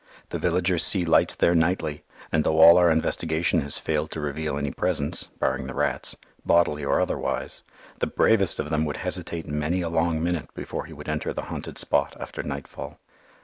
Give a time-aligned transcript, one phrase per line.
[0.29, 2.01] The villagers see lights there nightly;
[2.31, 6.83] and though all our investigation has failed to reveal any presence (barring the rats), bodily
[6.83, 7.61] or otherwise,
[7.99, 11.43] the bravest of them would hesitate many a long minute before he would enter the
[11.53, 12.97] haunted spot after nightfall.